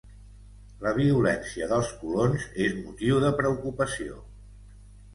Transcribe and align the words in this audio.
La 0.85 0.93
violència 0.99 1.69
dels 1.75 1.93
colons 2.01 2.49
és 2.69 2.75
motiu 2.81 3.23
de 3.29 3.35
preocupació. 3.45 4.21